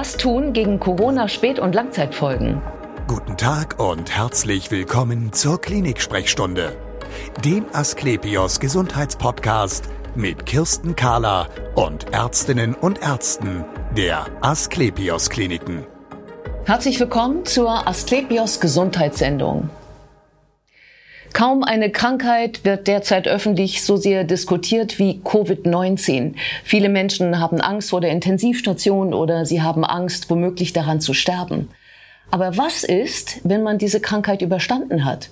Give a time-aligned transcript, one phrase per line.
[0.00, 2.62] Was tun gegen Corona-Spät- und Langzeitfolgen?
[3.08, 6.76] Guten Tag und herzlich willkommen zur Klinik-Sprechstunde,
[7.44, 13.64] dem Asklepios Gesundheitspodcast mit Kirsten Kahler und Ärztinnen und Ärzten
[13.96, 15.84] der Asklepios Kliniken.
[16.64, 19.68] Herzlich willkommen zur Asklepios Gesundheitssendung.
[21.32, 26.34] Kaum eine Krankheit wird derzeit öffentlich so sehr diskutiert wie Covid-19.
[26.64, 31.68] Viele Menschen haben Angst vor der Intensivstation oder sie haben Angst, womöglich daran zu sterben.
[32.30, 35.30] Aber was ist, wenn man diese Krankheit überstanden hat?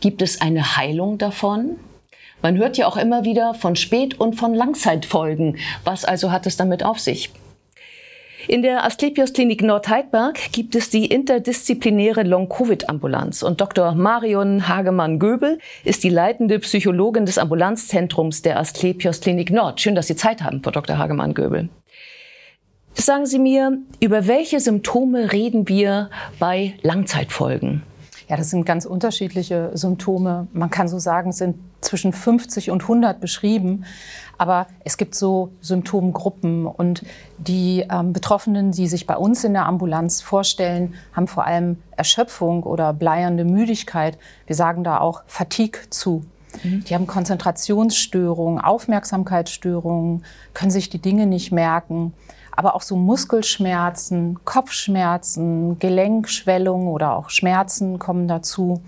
[0.00, 1.76] Gibt es eine Heilung davon?
[2.42, 5.58] Man hört ja auch immer wieder von Spät- und von Langzeitfolgen.
[5.84, 7.30] Was also hat es damit auf sich?
[8.46, 13.94] In der Asklepios Klinik Nordheidberg gibt es die interdisziplinäre Long-Covid-Ambulanz und Dr.
[13.94, 19.80] Marion Hagemann-Göbel ist die leitende Psychologin des Ambulanzzentrums der Asklepios Klinik Nord.
[19.80, 20.98] Schön, dass Sie Zeit haben, Frau Dr.
[20.98, 21.68] Hagemann-Göbel.
[22.94, 26.08] Sagen Sie mir, über welche Symptome reden wir
[26.38, 27.82] bei Langzeitfolgen?
[28.28, 30.48] Ja, das sind ganz unterschiedliche Symptome.
[30.52, 33.84] Man kann so sagen, sind zwischen 50 und 100 beschrieben.
[34.36, 37.04] Aber es gibt so Symptomgruppen und
[37.38, 42.62] die ähm, Betroffenen, die sich bei uns in der Ambulanz vorstellen, haben vor allem Erschöpfung
[42.64, 44.18] oder bleiernde Müdigkeit.
[44.46, 46.24] Wir sagen da auch Fatigue zu.
[46.62, 46.84] Mhm.
[46.84, 52.12] Die haben Konzentrationsstörungen, Aufmerksamkeitsstörungen, können sich die Dinge nicht merken
[52.58, 58.82] aber auch so Muskelschmerzen, Kopfschmerzen, Gelenkschwellungen oder auch Schmerzen kommen dazu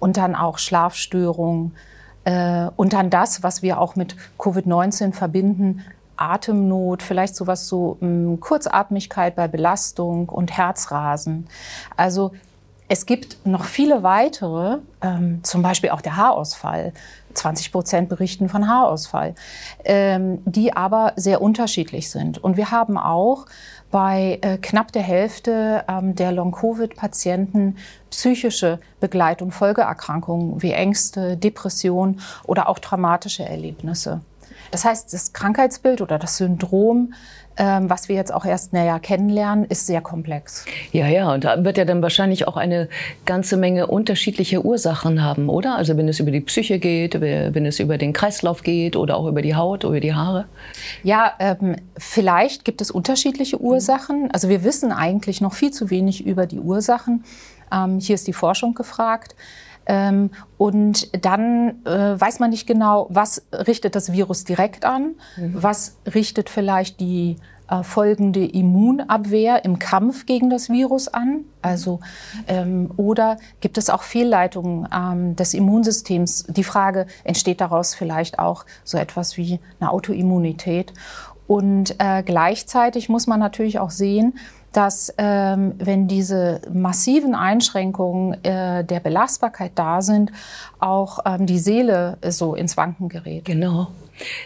[0.00, 1.76] und dann auch Schlafstörungen
[2.24, 5.84] äh, und dann das, was wir auch mit Covid-19 verbinden,
[6.16, 11.46] Atemnot, vielleicht sowas so mh, hm, Kurzatmigkeit bei Belastung und Herzrasen.
[11.96, 12.32] Also
[12.88, 16.92] es gibt noch viele weitere, ähm, zum Beispiel auch der Haarausfall.
[17.34, 19.34] 20 Prozent berichten von Haarausfall,
[19.84, 22.42] ähm, die aber sehr unterschiedlich sind.
[22.42, 23.46] Und wir haben auch
[23.90, 27.76] bei äh, knapp der Hälfte ähm, der Long-Covid-Patienten
[28.10, 34.20] psychische Begleitung, Folgeerkrankungen wie Ängste, Depression oder auch traumatische Erlebnisse.
[34.74, 37.14] Das heißt, das Krankheitsbild oder das Syndrom
[37.56, 40.64] ähm, was wir jetzt auch erst näher kennenlernen, ist sehr komplex.
[40.90, 42.88] Ja, ja, und da wird ja dann wahrscheinlich auch eine
[43.26, 45.76] ganze Menge unterschiedliche Ursachen haben, oder?
[45.76, 49.28] Also wenn es über die Psyche geht, wenn es über den Kreislauf geht oder auch
[49.28, 50.46] über die Haut, oder die Haare?
[51.04, 54.32] Ja, ähm, vielleicht gibt es unterschiedliche Ursachen.
[54.32, 57.24] Also wir wissen eigentlich noch viel zu wenig über die Ursachen.
[57.72, 59.36] Ähm, hier ist die Forschung gefragt.
[59.86, 65.62] Ähm, und dann äh, weiß man nicht genau, was richtet das Virus direkt an, mhm.
[65.62, 67.36] was richtet vielleicht die
[67.68, 71.44] äh, folgende Immunabwehr im Kampf gegen das Virus an.
[71.62, 72.00] Also
[72.46, 76.44] ähm, oder gibt es auch Fehlleitungen ähm, des Immunsystems?
[76.48, 80.92] Die Frage entsteht daraus vielleicht auch so etwas wie eine Autoimmunität.
[81.46, 84.34] Und äh, gleichzeitig muss man natürlich auch sehen,
[84.74, 90.32] dass ähm, wenn diese massiven Einschränkungen äh, der Belastbarkeit da sind,
[90.80, 93.44] auch ähm, die Seele so ins Wanken gerät.
[93.44, 93.88] Genau.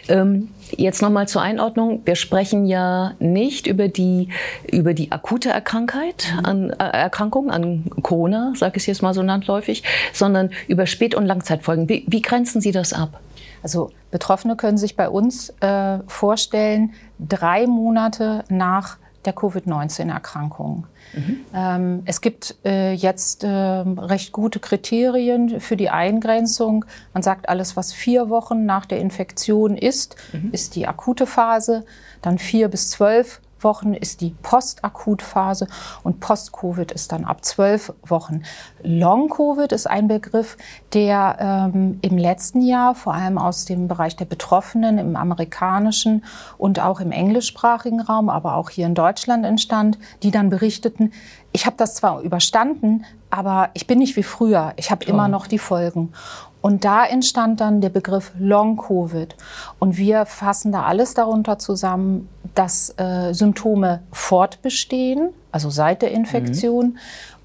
[0.07, 2.01] Ähm, jetzt nochmal zur Einordnung.
[2.05, 4.29] Wir sprechen ja nicht über die,
[4.71, 9.83] über die akute Erkrankheit, an, äh, Erkrankung an Corona, sage ich jetzt mal so landläufig,
[10.13, 11.89] sondern über Spät- und Langzeitfolgen.
[11.89, 13.19] Wie, wie grenzen Sie das ab?
[13.61, 20.87] Also Betroffene können sich bei uns äh, vorstellen, drei Monate nach der Covid-19-Erkrankung.
[21.13, 21.39] Mhm.
[21.53, 26.85] Ähm, es gibt äh, jetzt äh, recht gute Kriterien für die Eingrenzung.
[27.13, 30.49] Man sagt, alles, was vier Wochen nach der Infektion ist, mhm.
[30.51, 31.85] ist die akute Phase.
[32.21, 35.67] Dann vier bis zwölf Wochen ist die Postakutphase
[36.03, 38.43] und Post-Covid ist dann ab zwölf Wochen.
[38.83, 40.57] Long-Covid ist ein Begriff,
[40.93, 41.37] der
[41.73, 46.23] ähm, im letzten Jahr vor allem aus dem Bereich der Betroffenen im amerikanischen
[46.57, 51.11] und auch im englischsprachigen Raum, aber auch hier in Deutschland entstand, die dann berichteten,
[51.51, 54.73] ich habe das zwar überstanden, aber ich bin nicht wie früher.
[54.75, 56.13] Ich habe immer noch die Folgen.
[56.61, 59.35] Und da entstand dann der Begriff Long-Covid.
[59.79, 66.85] Und wir fassen da alles darunter zusammen, dass äh, Symptome fortbestehen, also seit der Infektion,
[66.85, 66.97] mhm.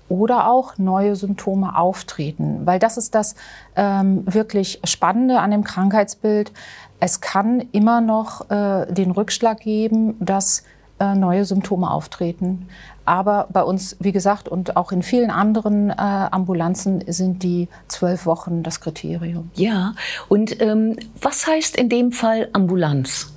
[0.08, 2.62] oder auch neue Symptome auftreten.
[2.64, 3.36] Weil das ist das
[3.76, 6.52] ähm, wirklich Spannende an dem Krankheitsbild.
[6.98, 10.64] Es kann immer noch äh, den Rückschlag geben, dass
[10.98, 12.68] äh, neue Symptome auftreten.
[13.04, 18.24] Aber bei uns, wie gesagt, und auch in vielen anderen äh, Ambulanzen sind die zwölf
[18.24, 19.50] Wochen das Kriterium.
[19.54, 19.94] Ja,
[20.28, 23.30] und ähm, was heißt in dem Fall Ambulanz?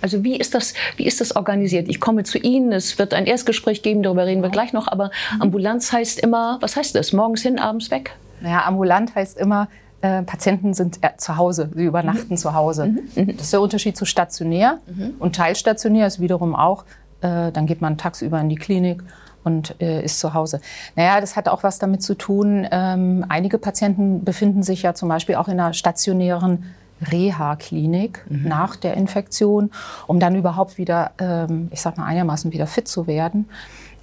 [0.00, 1.88] Also wie ist das, wie ist das organisiert?
[1.88, 5.10] Ich komme zu Ihnen, es wird ein Erstgespräch geben, darüber reden wir gleich noch, aber
[5.34, 5.42] mhm.
[5.42, 7.12] Ambulanz heißt immer, was heißt das?
[7.12, 8.16] Morgens hin, abends weg?
[8.40, 9.68] Naja, ambulant heißt immer,
[10.00, 12.36] äh, Patienten sind äh, zu Hause, sie übernachten mhm.
[12.36, 12.86] zu Hause.
[12.86, 13.08] Mhm.
[13.14, 13.36] mhm.
[13.36, 14.78] Das ist der Unterschied zu stationär.
[14.86, 15.14] Mhm.
[15.20, 16.84] Und teilstationär ist wiederum auch
[17.22, 19.02] äh, dann geht man tagsüber in die Klinik
[19.44, 20.60] und äh, ist zu Hause.
[20.96, 22.66] Naja, das hat auch was damit zu tun.
[22.70, 26.64] Ähm, einige Patienten befinden sich ja zum Beispiel auch in einer stationären
[27.10, 28.48] Reha-Klinik mhm.
[28.48, 29.70] nach der Infektion,
[30.06, 33.48] um dann überhaupt wieder, ähm, ich sag mal, einigermaßen wieder fit zu werden.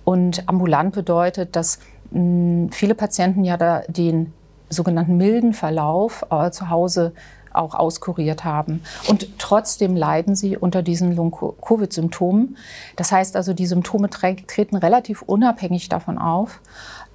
[0.04, 1.80] Und ambulant bedeutet, dass
[2.12, 4.34] mh, viele Patienten ja da den
[4.70, 7.14] sogenannten milden Verlauf äh, zu Hause
[7.60, 8.82] auch auskuriert haben.
[9.08, 12.58] Und trotzdem leiden sie unter diesen Long-Covid-Symptomen.
[12.96, 16.62] Das heißt also, die Symptome treten relativ unabhängig davon auf,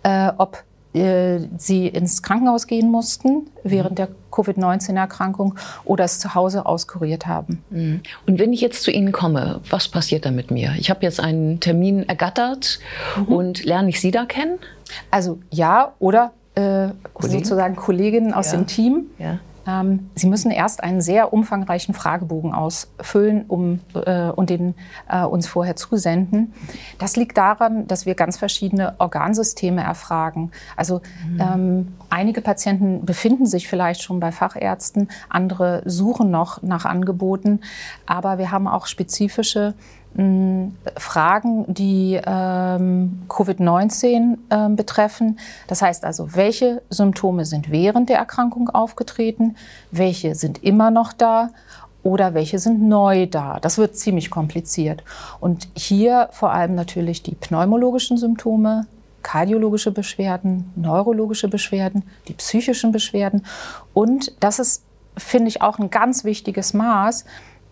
[0.02, 0.62] äh, ob
[0.94, 3.96] äh, sie ins Krankenhaus gehen mussten während mhm.
[3.96, 7.64] der Covid-19-Erkrankung oder es zu Hause auskuriert haben.
[7.70, 8.00] Mhm.
[8.26, 10.74] Und wenn ich jetzt zu Ihnen komme, was passiert da mit mir?
[10.78, 12.78] Ich habe jetzt einen Termin ergattert
[13.16, 13.24] mhm.
[13.24, 14.58] und lerne ich Sie da kennen?
[15.10, 16.88] Also ja, oder äh,
[17.18, 18.58] sozusagen Kolleginnen aus ja.
[18.58, 19.06] dem Team.
[19.18, 19.40] Ja.
[19.66, 24.74] Ähm, Sie müssen erst einen sehr umfangreichen Fragebogen ausfüllen um, äh, und den
[25.08, 26.52] äh, uns vorher zusenden.
[26.98, 30.50] Das liegt daran, dass wir ganz verschiedene Organsysteme erfragen.
[30.76, 31.40] Also mhm.
[31.40, 37.60] ähm, einige Patienten befinden sich vielleicht schon bei Fachärzten, andere suchen noch nach Angeboten,
[38.06, 39.74] aber wir haben auch spezifische
[40.96, 45.38] Fragen, die ähm, Covid-19 äh, betreffen.
[45.66, 49.56] Das heißt also, welche Symptome sind während der Erkrankung aufgetreten,
[49.90, 51.50] welche sind immer noch da
[52.04, 53.58] oder welche sind neu da.
[53.60, 55.02] Das wird ziemlich kompliziert.
[55.40, 58.86] Und hier vor allem natürlich die pneumologischen Symptome,
[59.22, 63.44] kardiologische Beschwerden, neurologische Beschwerden, die psychischen Beschwerden.
[63.94, 64.84] Und das ist,
[65.16, 67.24] finde ich, auch ein ganz wichtiges Maß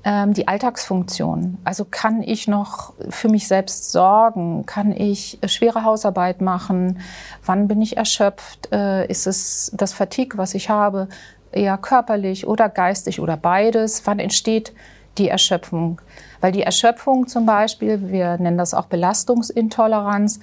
[0.05, 1.59] ähm, die Alltagsfunktion.
[1.65, 4.67] Also kann ich noch für mich selbst sorgen?
[4.67, 7.01] Kann ich schwere Hausarbeit machen?
[7.45, 8.73] Wann bin ich erschöpft?
[8.73, 11.09] Äh, ist es das Fatigue, was ich habe,
[11.53, 14.07] eher körperlich oder geistig oder beides?
[14.07, 14.73] Wann entsteht
[15.19, 16.01] die Erschöpfung?
[16.41, 20.41] Weil die Erschöpfung zum Beispiel, wir nennen das auch Belastungsintoleranz,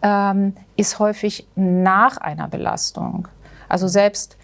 [0.00, 3.28] ähm, ist häufig nach einer Belastung.
[3.68, 4.38] Also selbst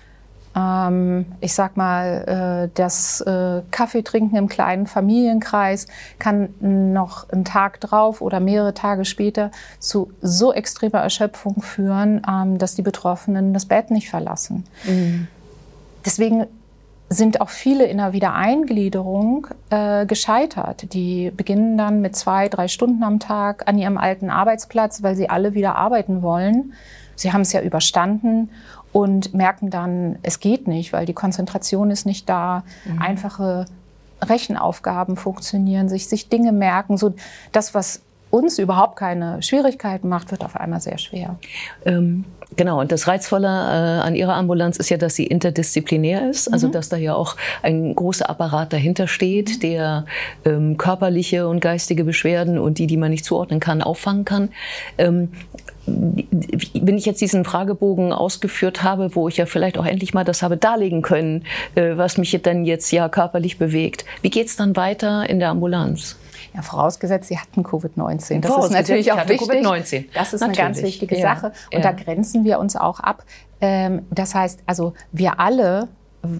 [1.40, 5.86] ich sag mal, äh, das äh, Kaffeetrinken im kleinen Familienkreis
[6.18, 12.58] kann noch einen Tag drauf oder mehrere Tage später zu so extremer Erschöpfung führen, ähm,
[12.58, 14.64] dass die Betroffenen das Bett nicht verlassen.
[14.84, 15.28] Mhm.
[16.04, 16.46] Deswegen
[17.10, 20.92] sind auch viele in der Wiedereingliederung äh, gescheitert.
[20.92, 25.30] Die beginnen dann mit zwei, drei Stunden am Tag an ihrem alten Arbeitsplatz, weil sie
[25.30, 26.74] alle wieder arbeiten wollen.
[27.16, 28.50] Sie haben es ja überstanden
[28.92, 32.64] und merken dann, es geht nicht, weil die Konzentration ist nicht da.
[32.84, 33.02] Mhm.
[33.02, 33.66] Einfache
[34.22, 36.96] Rechenaufgaben funktionieren, sich, sich Dinge merken.
[36.96, 37.14] So
[37.52, 41.36] das, was uns überhaupt keine Schwierigkeiten macht, wird auf einmal sehr schwer.
[41.84, 42.24] Ähm,
[42.56, 46.68] genau, und das Reizvolle äh, an Ihrer Ambulanz ist ja, dass sie interdisziplinär ist, also
[46.68, 46.72] mhm.
[46.72, 49.60] dass da ja auch ein großer Apparat dahinter steht, mhm.
[49.60, 50.04] der
[50.44, 54.50] ähm, körperliche und geistige Beschwerden und die, die man nicht zuordnen kann, auffangen kann.
[54.98, 55.30] Ähm,
[55.86, 60.42] wenn ich jetzt diesen Fragebogen ausgeführt habe, wo ich ja vielleicht auch endlich mal das
[60.42, 61.44] habe darlegen können,
[61.74, 65.48] äh, was mich dann jetzt ja körperlich bewegt, wie geht es dann weiter in der
[65.48, 66.16] Ambulanz?
[66.54, 68.40] Ja, vorausgesetzt, Sie hatten Covid-19.
[68.40, 70.10] Das ist natürlich auch wichtig.
[70.14, 70.60] Das ist natürlich.
[70.60, 71.34] eine ganz wichtige ja.
[71.34, 71.52] Sache.
[71.72, 71.92] Und ja.
[71.92, 73.24] da grenzen wir uns auch ab.
[73.60, 75.88] Ähm, das heißt, also wir alle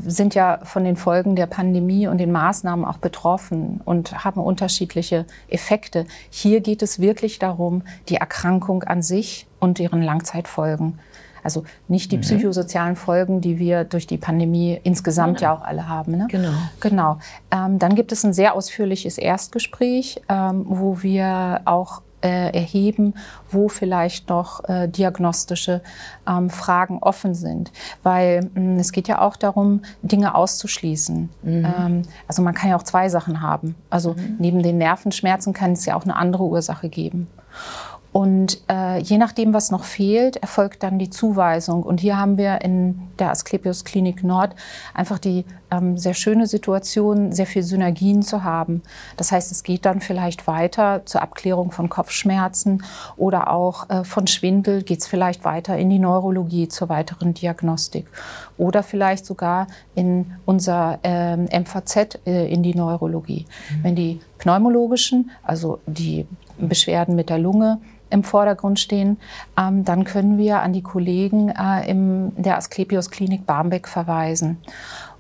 [0.07, 5.25] sind ja von den Folgen der Pandemie und den Maßnahmen auch betroffen und haben unterschiedliche
[5.49, 6.07] Effekte.
[6.31, 10.99] Hier geht es wirklich darum, die Erkrankung an sich und deren Langzeitfolgen.
[11.43, 12.23] Also nicht die mhm.
[12.23, 15.53] psychosozialen Folgen, die wir durch die Pandemie insgesamt genau.
[15.53, 16.17] ja auch alle haben.
[16.17, 16.27] Ne?
[16.31, 16.53] Genau.
[16.81, 17.19] Genau.
[17.51, 23.15] Ähm, dann gibt es ein sehr ausführliches Erstgespräch, ähm, wo wir auch äh, erheben,
[23.51, 25.83] wo vielleicht noch äh, diagnostische
[26.27, 27.71] ähm, Fragen offen sind.
[28.03, 31.29] Weil mh, hm, es geht ja auch darum, Dinge auszuschließen.
[31.43, 31.67] Mhm.
[31.79, 33.77] Ähm, also man kann ja auch zwei Sachen haben.
[33.91, 34.37] Also mhm.
[34.39, 37.29] neben den Nervenschmerzen kann es ja auch eine andere Ursache geben.
[38.13, 41.83] Und äh, je nachdem, was noch fehlt, erfolgt dann die Zuweisung.
[41.83, 44.55] Und hier haben wir in der Asklepios Klinik Nord
[44.95, 45.45] einfach die
[45.95, 48.83] sehr schöne Situation, sehr viel Synergien zu haben.
[49.17, 52.85] Das heißt, es geht dann vielleicht weiter zur Abklärung von Kopfschmerzen
[53.17, 58.07] oder auch äh, von Schwindel geht es vielleicht weiter in die Neurologie zur weiteren Diagnostik
[58.57, 63.47] oder vielleicht sogar in unser ähm, MVZ äh, in die Neurologie.
[63.47, 63.85] Mhm.
[63.85, 66.27] Wenn die pneumologischen, also die
[66.59, 67.79] Beschwerden mit der Lunge,
[68.11, 69.19] im Vordergrund stehen,
[69.59, 74.59] ähm, dann können wir an die Kollegen äh, in der Asklepios Klinik Barmbek verweisen.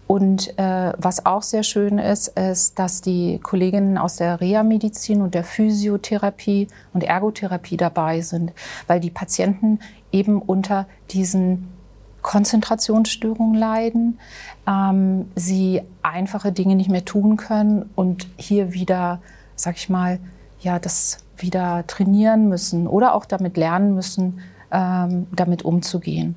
[0.09, 5.35] Und äh, was auch sehr schön ist, ist, dass die Kolleginnen aus der Reha-Medizin und
[5.35, 8.53] der Physiotherapie und Ergotherapie dabei sind,
[8.87, 11.69] weil die Patienten eben unter diesen
[12.23, 14.19] Konzentrationsstörungen leiden,
[14.67, 19.21] ähm, sie einfache Dinge nicht mehr tun können und hier wieder,
[19.57, 20.21] sag ich mal,
[20.61, 26.35] ja, das wieder trainieren müssen oder auch damit lernen müssen, ähm, damit umzugehen.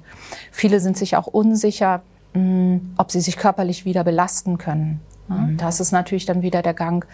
[0.51, 2.01] Viele sind sich auch unsicher,
[2.97, 5.01] ob sie sich körperlich wieder belasten können.
[5.27, 5.57] Mhm.
[5.57, 7.05] Das ist natürlich dann wieder der Gang,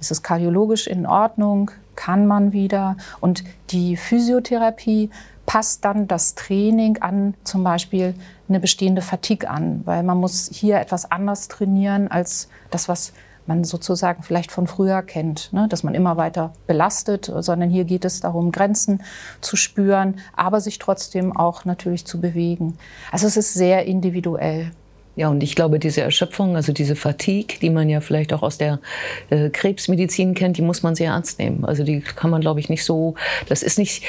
[0.00, 2.96] ist es kardiologisch in Ordnung, kann man wieder.
[3.20, 5.10] Und die Physiotherapie
[5.46, 8.14] passt dann das Training an zum Beispiel
[8.48, 13.12] eine bestehende Fatigue an, weil man muss hier etwas anders trainieren als das, was
[13.48, 15.66] man sozusagen vielleicht von früher kennt, ne?
[15.68, 19.02] dass man immer weiter belastet, sondern hier geht es darum, Grenzen
[19.40, 22.78] zu spüren, aber sich trotzdem auch natürlich zu bewegen.
[23.10, 24.70] Also es ist sehr individuell.
[25.16, 28.58] Ja, und ich glaube, diese Erschöpfung, also diese Fatigue, die man ja vielleicht auch aus
[28.58, 28.80] der
[29.30, 31.64] äh, Krebsmedizin kennt, die muss man sehr ernst nehmen.
[31.64, 33.14] Also die kann man, glaube ich, nicht so,
[33.48, 34.04] das ist nicht,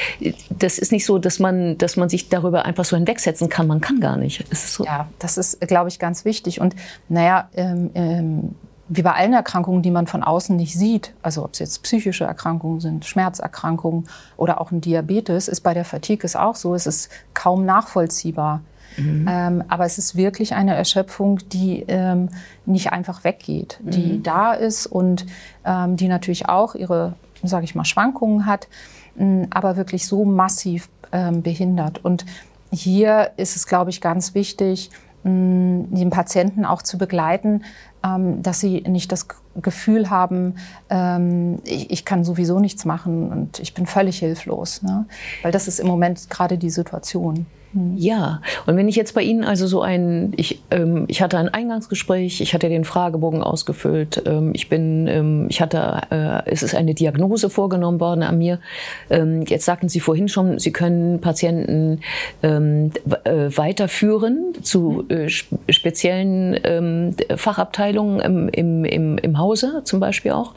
[0.50, 3.66] das ist nicht so, dass man, dass man sich darüber einfach so hinwegsetzen kann.
[3.66, 4.44] Man kann gar nicht.
[4.54, 4.84] So.
[4.84, 6.60] Ja, das ist, glaube ich, ganz wichtig.
[6.60, 6.76] Und
[7.08, 8.54] naja, ähm, ähm,
[8.88, 12.24] wie bei allen Erkrankungen, die man von außen nicht sieht, also ob es jetzt psychische
[12.24, 16.74] Erkrankungen sind, Schmerzerkrankungen oder auch ein Diabetes, ist bei der Fatigue es auch so.
[16.74, 18.62] Es ist kaum nachvollziehbar.
[18.96, 19.26] Mhm.
[19.28, 22.30] Ähm, aber es ist wirklich eine Erschöpfung, die ähm,
[22.66, 23.90] nicht einfach weggeht, mhm.
[23.90, 25.26] die da ist und
[25.64, 28.68] ähm, die natürlich auch ihre, sage ich mal, Schwankungen hat,
[29.16, 32.04] mh, aber wirklich so massiv ähm, behindert.
[32.04, 32.24] Und
[32.72, 34.90] hier ist es, glaube ich, ganz wichtig,
[35.22, 37.62] mh, den Patienten auch zu begleiten,
[38.02, 39.26] dass sie nicht das
[39.56, 40.54] Gefühl haben,
[40.88, 44.82] ähm, ich, ich, kann sowieso nichts machen und ich bin völlig hilflos.
[44.82, 45.06] Ne?
[45.42, 47.46] Weil das ist im Moment gerade die Situation.
[47.96, 51.50] Ja, und wenn ich jetzt bei Ihnen also so ein, ich, ähm, ich hatte ein
[51.50, 56.74] Eingangsgespräch, ich hatte den Fragebogen ausgefüllt, ähm, ich bin, ähm, ich hatte, äh, es ist
[56.74, 58.58] eine Diagnose vorgenommen worden an mir.
[59.10, 62.00] Ähm, jetzt sagten Sie vorhin schon, Sie können Patienten
[62.42, 62.90] ähm,
[63.24, 67.16] äh, weiterführen zu äh, speziellen ähm,
[67.88, 70.54] Fachabteilungen im, im, im, im Hause zum Beispiel auch.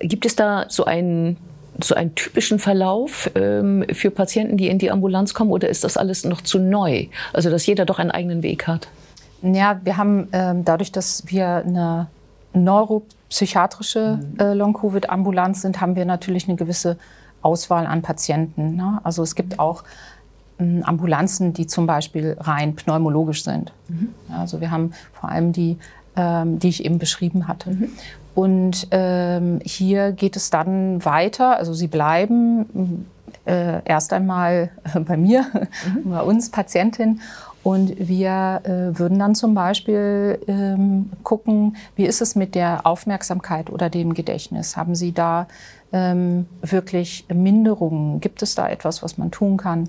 [0.00, 1.36] gibt es da so einen
[1.78, 5.98] so einen typischen Verlauf ähm, für Patienten, die in die Ambulanz kommen, oder ist das
[5.98, 7.08] alles noch zu neu?
[7.34, 8.88] Also, dass jeder doch einen eigenen Weg hat?
[9.42, 12.06] Ja, wir haben ähm, dadurch, dass wir eine
[12.54, 14.40] neuropsychiatrische mhm.
[14.40, 16.96] äh, Long-Covid-Ambulanz sind, haben wir natürlich eine gewisse
[17.42, 18.74] Auswahl an Patienten.
[18.74, 18.98] Ne?
[19.04, 19.84] Also es gibt auch ähm,
[20.58, 23.72] Ambulanzen, die zum Beispiel rein pneumologisch sind.
[23.88, 24.08] Mhm.
[24.30, 25.76] Also wir haben vor allem die,
[26.16, 27.70] ähm, die ich eben beschrieben hatte.
[27.70, 27.88] Mhm.
[28.34, 31.56] Und ähm, hier geht es dann weiter.
[31.56, 33.06] Also sie bleiben
[33.46, 34.70] äh, erst einmal
[35.06, 35.46] bei mir,
[36.04, 36.10] mhm.
[36.10, 37.20] bei uns Patientin.
[37.62, 43.70] Und wir äh, würden dann zum Beispiel ähm, gucken, wie ist es mit der Aufmerksamkeit
[43.70, 44.76] oder dem Gedächtnis?
[44.76, 45.48] Haben Sie da
[45.92, 48.20] ähm, wirklich Minderungen?
[48.20, 49.88] Gibt es da etwas, was man tun kann?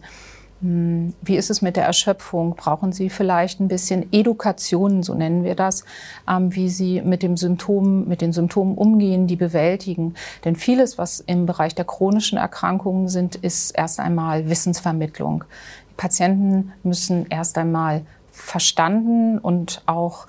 [0.61, 2.55] Hm, wie ist es mit der Erschöpfung?
[2.55, 5.85] Brauchen Sie vielleicht ein bisschen Education, so nennen wir das,
[6.27, 10.15] ähm, wie Sie mit dem Symptom, mit den Symptomen umgehen, die bewältigen?
[10.45, 15.43] Denn vieles, was im Bereich der chronischen Erkrankungen sind, ist erst einmal Wissensvermittlung.
[15.91, 20.27] Die Patienten müssen erst einmal verstanden und auch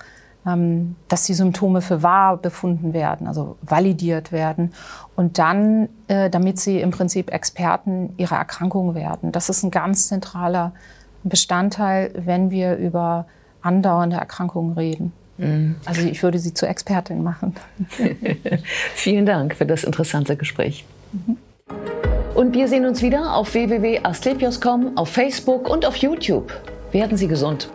[1.07, 4.73] dass die Symptome für wahr befunden werden, also validiert werden.
[5.15, 9.31] Und dann, äh, damit sie im Prinzip Experten ihrer Erkrankung werden.
[9.31, 10.73] Das ist ein ganz zentraler
[11.23, 13.25] Bestandteil, wenn wir über
[13.61, 15.11] andauernde Erkrankungen reden.
[15.37, 15.75] Mhm.
[15.85, 17.55] Also ich würde sie zur Expertin machen.
[18.95, 20.85] Vielen Dank für das interessante Gespräch.
[21.11, 21.37] Mhm.
[22.35, 26.53] Und wir sehen uns wieder auf www.asklepios.com, auf Facebook und auf YouTube.
[26.91, 27.69] Werden Sie gesund.